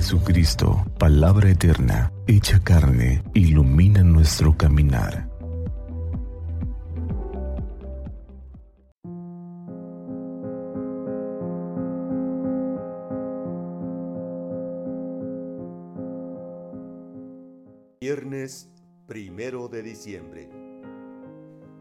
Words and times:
Jesucristo, 0.00 0.86
palabra 0.96 1.50
eterna, 1.50 2.12
hecha 2.28 2.62
carne, 2.62 3.20
ilumina 3.34 4.04
nuestro 4.04 4.56
caminar. 4.56 5.28
Viernes 18.00 18.70
primero 19.08 19.66
de 19.66 19.82
diciembre. 19.82 20.48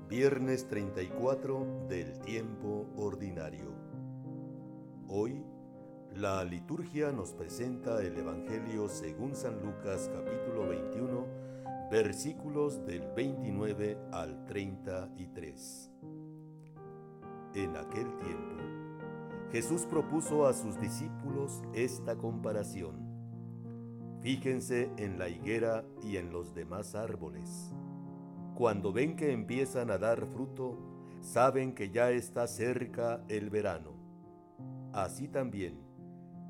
Viernes 0.09 0.67
34 0.67 1.85
del 1.87 2.19
tiempo 2.21 2.87
ordinario. 2.95 3.75
Hoy 5.07 5.39
la 6.15 6.43
liturgia 6.43 7.11
nos 7.11 7.33
presenta 7.33 8.01
el 8.01 8.17
Evangelio 8.17 8.89
según 8.89 9.35
San 9.35 9.61
Lucas 9.61 10.09
capítulo 10.13 10.67
21 10.67 11.25
versículos 11.91 12.85
del 12.85 13.07
29 13.15 13.97
al 14.11 14.45
33. 14.45 15.91
En 17.55 17.77
aquel 17.77 18.15
tiempo, 18.17 18.55
Jesús 19.51 19.85
propuso 19.85 20.47
a 20.47 20.53
sus 20.53 20.79
discípulos 20.79 21.63
esta 21.73 22.17
comparación. 22.17 23.07
Fíjense 24.21 24.91
en 24.97 25.17
la 25.17 25.29
higuera 25.29 25.85
y 26.03 26.17
en 26.17 26.31
los 26.31 26.53
demás 26.53 26.95
árboles. 26.95 27.71
Cuando 28.55 28.91
ven 28.91 29.15
que 29.15 29.31
empiezan 29.31 29.91
a 29.91 29.97
dar 29.97 30.25
fruto, 30.25 30.77
saben 31.21 31.73
que 31.73 31.89
ya 31.89 32.11
está 32.11 32.47
cerca 32.47 33.23
el 33.29 33.49
verano. 33.49 33.91
Así 34.91 35.27
también, 35.27 35.86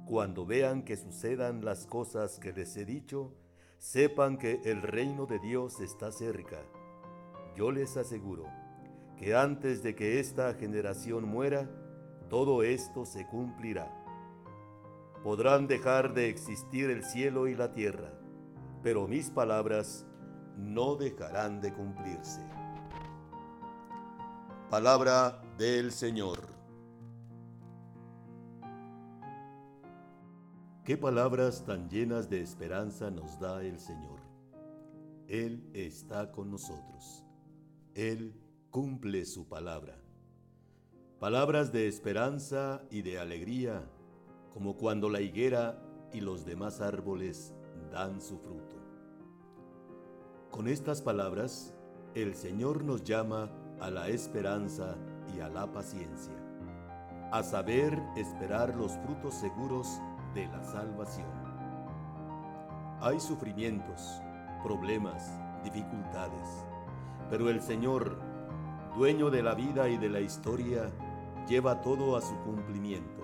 cuando 0.08 0.46
vean 0.46 0.84
que 0.84 0.96
sucedan 0.96 1.66
las 1.66 1.86
cosas 1.86 2.40
que 2.40 2.54
les 2.54 2.78
he 2.78 2.86
dicho, 2.86 3.34
sepan 3.77 4.38
que 4.38 4.62
el 4.64 4.82
reino 4.82 5.26
de 5.26 5.38
Dios 5.40 5.82
está 5.82 6.12
cerca. 6.12 6.62
Yo 7.55 7.72
les 7.72 7.98
aseguro 7.98 8.46
que 9.18 9.36
antes 9.36 9.84
de 9.84 9.96
que 9.96 10.20
esta 10.20 10.54
generación 10.54 11.26
muera, 11.26 11.70
todo 12.30 12.64
esto 12.64 13.05
se 13.05 13.27
cumplirá. 13.27 13.91
Podrán 15.24 15.68
dejar 15.68 16.14
de 16.14 16.30
existir 16.30 16.90
el 16.90 17.04
cielo 17.04 17.48
y 17.48 17.55
la 17.55 17.74
tierra, 17.74 18.14
pero 18.84 19.08
mis 19.08 19.30
palabras 19.30 20.05
no 20.55 20.96
dejarán 20.96 21.60
de 21.60 21.74
cumplirse. 21.74 22.42
Palabra 24.70 25.42
del 25.58 25.92
Señor. 25.92 26.57
Qué 30.88 30.96
palabras 30.96 31.66
tan 31.66 31.90
llenas 31.90 32.30
de 32.30 32.40
esperanza 32.40 33.12
nos 33.12 33.41
da 33.41 33.62
el 33.62 33.77
Señor. 33.77 34.21
Él 35.27 35.70
está 35.74 36.32
con 36.32 36.49
nosotros. 36.49 37.26
Él 37.93 38.34
cumple 38.71 39.26
su 39.26 39.49
palabra. 39.49 39.99
Palabras 41.20 41.74
de 41.74 41.90
esperanza 41.90 42.84
y 42.90 43.02
de 43.02 43.20
alegría, 43.20 43.84
como 44.54 44.77
cuando 44.77 45.10
la 45.10 45.20
higuera 45.20 45.77
y 46.13 46.21
los 46.21 46.46
demás 46.46 46.80
árboles 46.80 47.54
dan 47.91 48.21
su 48.21 48.38
fruto. 48.38 48.77
Con 50.52 50.70
estas 50.70 51.02
palabras, 51.02 51.74
el 52.15 52.34
Señor 52.34 52.85
nos 52.85 53.04
llama 53.04 53.52
a 53.82 53.91
la 53.91 54.08
esperanza 54.08 54.96
y 55.35 55.41
a 55.41 55.49
la 55.49 55.70
paciencia, 55.70 56.41
a 57.34 57.43
saber 57.43 58.02
esperar 58.15 58.74
los 58.77 58.93
frutos 58.99 59.34
seguros 59.34 59.99
de 60.38 60.46
la 60.46 60.63
salvación. 60.63 61.27
Hay 63.02 63.20
sufrimientos, 63.20 64.22
problemas, 64.62 65.31
dificultades, 65.63 66.63
pero 67.31 67.50
el 67.50 67.59
Señor, 67.59 68.20
dueño 68.96 69.31
de 69.31 69.42
la 69.42 69.56
vida 69.56 69.90
y 69.90 69.98
de 69.98 70.09
la 70.09 70.20
historia, 70.20 70.92
lleva 71.48 71.81
todo 71.81 72.16
a 72.16 72.22
su 72.22 72.36
cumplimiento. 72.42 73.24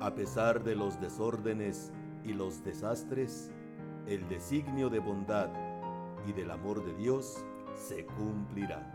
A 0.00 0.14
pesar 0.14 0.64
de 0.64 0.76
los 0.76 0.98
desórdenes 0.98 1.92
y 2.24 2.32
los 2.32 2.64
desastres, 2.64 3.52
el 4.06 4.26
designio 4.30 4.88
de 4.88 5.00
bondad 5.00 5.50
y 6.26 6.32
del 6.32 6.50
amor 6.50 6.86
de 6.86 6.94
Dios 6.94 7.44
se 7.74 8.06
cumplirá. 8.06 8.94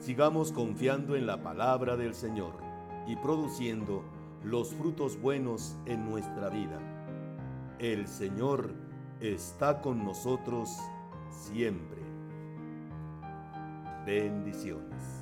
Sigamos 0.00 0.52
confiando 0.52 1.16
en 1.16 1.26
la 1.26 1.42
palabra 1.42 1.96
del 1.96 2.14
Señor 2.14 2.56
y 3.06 3.16
produciendo 3.16 4.04
los 4.44 4.74
frutos 4.74 5.20
buenos 5.20 5.76
en 5.86 6.04
nuestra 6.08 6.48
vida. 6.48 6.78
El 7.78 8.06
Señor 8.06 8.74
está 9.20 9.80
con 9.80 10.04
nosotros 10.04 10.68
siempre. 11.30 12.02
Bendiciones. 14.04 15.21